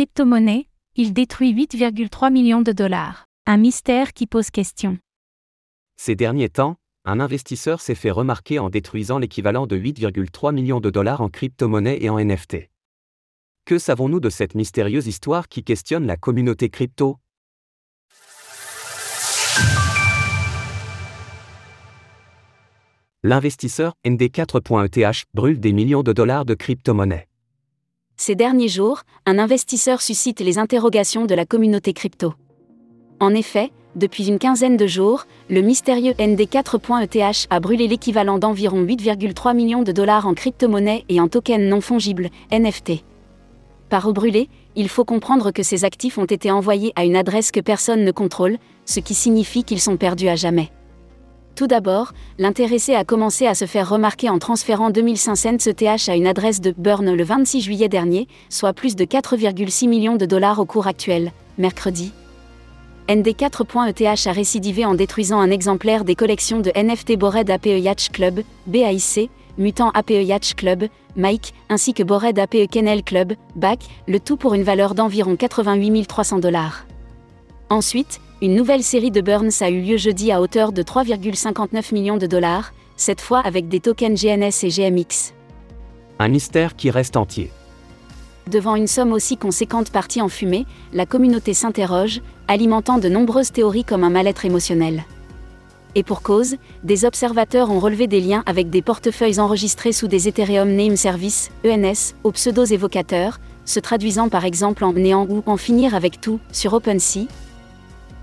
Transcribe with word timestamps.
crypto-monnaie, 0.00 0.64
il 0.96 1.12
détruit 1.12 1.52
8,3 1.52 2.32
millions 2.32 2.62
de 2.62 2.72
dollars. 2.72 3.26
Un 3.44 3.58
mystère 3.58 4.14
qui 4.14 4.26
pose 4.26 4.50
question. 4.50 4.96
Ces 5.98 6.14
derniers 6.14 6.48
temps, 6.48 6.76
un 7.04 7.20
investisseur 7.20 7.82
s'est 7.82 7.94
fait 7.94 8.10
remarquer 8.10 8.58
en 8.58 8.70
détruisant 8.70 9.18
l'équivalent 9.18 9.66
de 9.66 9.76
8,3 9.76 10.54
millions 10.54 10.80
de 10.80 10.88
dollars 10.88 11.20
en 11.20 11.28
crypto-monnaie 11.28 11.98
et 12.00 12.08
en 12.08 12.18
NFT. 12.18 12.70
Que 13.66 13.76
savons-nous 13.76 14.20
de 14.20 14.30
cette 14.30 14.54
mystérieuse 14.54 15.06
histoire 15.06 15.48
qui 15.48 15.62
questionne 15.62 16.06
la 16.06 16.16
communauté 16.16 16.70
crypto? 16.70 17.18
L'investisseur 23.22 23.92
ND4.ETH 24.06 25.24
brûle 25.34 25.60
des 25.60 25.74
millions 25.74 26.02
de 26.02 26.14
dollars 26.14 26.46
de 26.46 26.54
crypto-monnaie. 26.54 27.29
Ces 28.22 28.34
derniers 28.34 28.68
jours, 28.68 29.04
un 29.24 29.38
investisseur 29.38 30.02
suscite 30.02 30.40
les 30.40 30.58
interrogations 30.58 31.24
de 31.24 31.34
la 31.34 31.46
communauté 31.46 31.94
crypto. 31.94 32.34
En 33.18 33.32
effet, 33.32 33.70
depuis 33.96 34.28
une 34.28 34.38
quinzaine 34.38 34.76
de 34.76 34.86
jours, 34.86 35.24
le 35.48 35.62
mystérieux 35.62 36.12
ND4.ETH 36.12 37.46
a 37.48 37.60
brûlé 37.60 37.88
l'équivalent 37.88 38.38
d'environ 38.38 38.82
8,3 38.82 39.56
millions 39.56 39.82
de 39.82 39.92
dollars 39.92 40.26
en 40.26 40.34
crypto-monnaie 40.34 41.06
et 41.08 41.18
en 41.18 41.28
tokens 41.28 41.66
non 41.66 41.80
fongibles, 41.80 42.28
NFT. 42.52 43.04
Par 43.88 44.12
brûlé, 44.12 44.50
il 44.76 44.90
faut 44.90 45.06
comprendre 45.06 45.50
que 45.50 45.62
ces 45.62 45.86
actifs 45.86 46.18
ont 46.18 46.26
été 46.26 46.50
envoyés 46.50 46.92
à 46.96 47.06
une 47.06 47.16
adresse 47.16 47.50
que 47.50 47.60
personne 47.60 48.04
ne 48.04 48.12
contrôle, 48.12 48.58
ce 48.84 49.00
qui 49.00 49.14
signifie 49.14 49.64
qu'ils 49.64 49.80
sont 49.80 49.96
perdus 49.96 50.28
à 50.28 50.36
jamais. 50.36 50.70
Tout 51.54 51.66
d'abord, 51.66 52.12
l'intéressé 52.38 52.94
a 52.94 53.04
commencé 53.04 53.46
à 53.46 53.54
se 53.54 53.66
faire 53.66 53.88
remarquer 53.88 54.30
en 54.30 54.38
transférant 54.38 54.90
2500 54.90 55.66
ETH 55.66 56.08
à 56.08 56.16
une 56.16 56.26
adresse 56.26 56.60
de 56.60 56.74
Burn 56.76 57.14
le 57.14 57.24
26 57.24 57.60
juillet 57.60 57.88
dernier, 57.88 58.28
soit 58.48 58.72
plus 58.72 58.96
de 58.96 59.04
4,6 59.04 59.88
millions 59.88 60.16
de 60.16 60.26
dollars 60.26 60.58
au 60.58 60.64
cours 60.64 60.86
actuel, 60.86 61.32
mercredi. 61.58 62.12
ND4.ETH 63.08 64.28
a 64.28 64.32
récidivé 64.32 64.84
en 64.86 64.94
détruisant 64.94 65.40
un 65.40 65.50
exemplaire 65.50 66.04
des 66.04 66.14
collections 66.14 66.60
de 66.60 66.70
NFT 66.76 67.18
Bored 67.18 67.50
APE 67.50 67.66
Yacht 67.66 68.10
Club, 68.12 68.42
BAIC, 68.66 69.28
Mutant 69.58 69.90
APE 69.90 70.22
Yacht 70.22 70.54
Club, 70.54 70.84
Mike, 71.16 71.52
ainsi 71.68 71.92
que 71.92 72.04
Bored 72.04 72.38
APE 72.38 72.70
Kennel 72.70 73.02
Club, 73.02 73.34
BAC, 73.56 73.80
le 74.06 74.20
tout 74.20 74.36
pour 74.36 74.54
une 74.54 74.62
valeur 74.62 74.94
d'environ 74.94 75.36
88 75.36 76.06
300 76.06 76.38
dollars. 76.38 76.86
Ensuite, 77.68 78.20
une 78.42 78.54
nouvelle 78.54 78.82
série 78.82 79.10
de 79.10 79.20
burns 79.20 79.60
a 79.60 79.68
eu 79.68 79.82
lieu 79.82 79.98
jeudi 79.98 80.32
à 80.32 80.40
hauteur 80.40 80.72
de 80.72 80.82
3,59 80.82 81.92
millions 81.92 82.16
de 82.16 82.26
dollars, 82.26 82.72
cette 82.96 83.20
fois 83.20 83.40
avec 83.40 83.68
des 83.68 83.80
tokens 83.80 84.18
GNS 84.18 84.64
et 84.64 84.68
GMX. 84.68 85.34
Un 86.18 86.28
mystère 86.28 86.74
qui 86.74 86.90
reste 86.90 87.18
entier. 87.18 87.50
Devant 88.50 88.76
une 88.76 88.86
somme 88.86 89.12
aussi 89.12 89.36
conséquente 89.36 89.90
partie 89.90 90.22
en 90.22 90.28
fumée, 90.28 90.64
la 90.94 91.04
communauté 91.04 91.52
s'interroge, 91.52 92.22
alimentant 92.48 92.96
de 92.96 93.10
nombreuses 93.10 93.52
théories 93.52 93.84
comme 93.84 94.04
un 94.04 94.10
mal-être 94.10 94.46
émotionnel. 94.46 95.04
Et 95.94 96.02
pour 96.02 96.22
cause, 96.22 96.56
des 96.82 97.04
observateurs 97.04 97.70
ont 97.70 97.78
relevé 97.78 98.06
des 98.06 98.20
liens 98.20 98.42
avec 98.46 98.70
des 98.70 98.80
portefeuilles 98.80 99.38
enregistrés 99.38 99.92
sous 99.92 100.08
des 100.08 100.28
Ethereum 100.28 100.70
Name 100.70 100.96
Service, 100.96 101.50
ENS, 101.66 102.14
aux 102.24 102.32
pseudos 102.32 102.72
évocateurs, 102.72 103.38
se 103.66 103.80
traduisant 103.80 104.30
par 104.30 104.46
exemple 104.46 104.84
en 104.84 104.94
néant 104.94 105.26
ou 105.28 105.42
en 105.46 105.56
finir 105.58 105.94
avec 105.94 106.20
tout, 106.20 106.40
sur 106.52 106.72
OpenSea, 106.72 107.26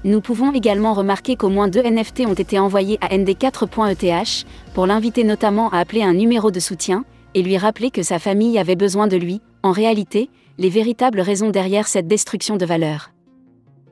nous 0.08 0.22
pouvons 0.22 0.52
également 0.54 0.94
remarquer 0.94 1.36
qu'au 1.36 1.50
moins 1.50 1.68
deux 1.68 1.84
NFT 1.84 2.22
ont 2.22 2.34
été 2.34 2.58
envoyés 2.58 2.98
à 3.02 3.10
ND4.ETH, 3.10 4.46
pour 4.74 4.88
l'inviter 4.88 5.24
notamment 5.24 5.70
à 5.70 5.78
appeler 5.78 6.02
un 6.02 6.14
numéro 6.14 6.50
de 6.50 6.60
soutien, 6.60 7.06
et 7.36 7.44
lui 7.44 7.58
rappeler 7.58 7.92
que 7.92 8.02
sa 8.02 8.18
famille 8.18 8.58
avait 8.58 8.76
besoin 8.76 9.08
de 9.08 9.18
lui, 9.18 9.42
en 9.64 9.72
réalité, 9.72 10.30
les 10.58 10.70
véritables 10.70 11.20
raisons 11.20 11.52
derrière 11.52 11.88
cette 11.88 12.08
destruction 12.08 12.58
de 12.58 12.66
valeur 12.66 13.12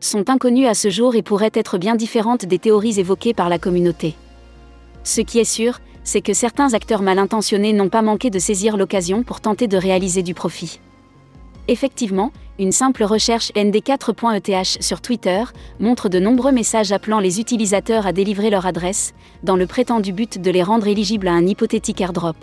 sont 0.05 0.29
inconnues 0.29 0.67
à 0.67 0.73
ce 0.73 0.89
jour 0.89 1.15
et 1.15 1.21
pourraient 1.21 1.51
être 1.53 1.77
bien 1.77 1.95
différentes 1.95 2.45
des 2.45 2.59
théories 2.59 2.99
évoquées 2.99 3.33
par 3.33 3.49
la 3.49 3.59
communauté. 3.59 4.15
Ce 5.03 5.21
qui 5.21 5.39
est 5.39 5.43
sûr, 5.43 5.79
c'est 6.03 6.21
que 6.21 6.33
certains 6.33 6.73
acteurs 6.73 7.01
mal 7.01 7.19
intentionnés 7.19 7.73
n'ont 7.73 7.89
pas 7.89 8.01
manqué 8.01 8.29
de 8.29 8.39
saisir 8.39 8.77
l'occasion 8.77 9.23
pour 9.23 9.41
tenter 9.41 9.67
de 9.67 9.77
réaliser 9.77 10.21
du 10.21 10.33
profit. 10.33 10.79
Effectivement, 11.67 12.31
une 12.59 12.71
simple 12.71 13.03
recherche 13.03 13.51
ND4.ETH 13.53 14.81
sur 14.81 15.01
Twitter 15.01 15.43
montre 15.79 16.09
de 16.09 16.19
nombreux 16.19 16.51
messages 16.51 16.91
appelant 16.91 17.19
les 17.19 17.39
utilisateurs 17.39 18.05
à 18.05 18.13
délivrer 18.13 18.49
leur 18.49 18.65
adresse, 18.65 19.13
dans 19.43 19.55
le 19.55 19.65
prétendu 19.65 20.13
but 20.13 20.39
de 20.39 20.51
les 20.51 20.63
rendre 20.63 20.87
éligibles 20.87 21.27
à 21.27 21.33
un 21.33 21.45
hypothétique 21.45 22.01
airdrop. 22.01 22.37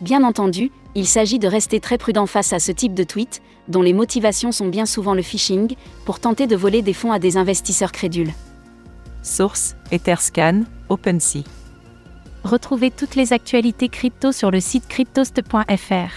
Bien 0.00 0.22
entendu, 0.22 0.70
il 0.94 1.06
s'agit 1.06 1.38
de 1.38 1.48
rester 1.48 1.80
très 1.80 1.98
prudent 1.98 2.26
face 2.26 2.52
à 2.52 2.58
ce 2.58 2.72
type 2.72 2.94
de 2.94 3.04
tweet, 3.04 3.40
dont 3.68 3.82
les 3.82 3.94
motivations 3.94 4.52
sont 4.52 4.68
bien 4.68 4.86
souvent 4.86 5.14
le 5.14 5.22
phishing, 5.22 5.74
pour 6.04 6.20
tenter 6.20 6.46
de 6.46 6.56
voler 6.56 6.82
des 6.82 6.92
fonds 6.92 7.12
à 7.12 7.18
des 7.18 7.38
investisseurs 7.38 7.92
crédules. 7.92 8.32
Source 9.22 9.74
Etherscan, 9.90 10.64
OpenSea. 10.88 11.44
Retrouvez 12.44 12.90
toutes 12.90 13.16
les 13.16 13.32
actualités 13.32 13.88
crypto 13.88 14.30
sur 14.30 14.50
le 14.50 14.60
site 14.60 14.86
cryptost.fr. 14.88 16.12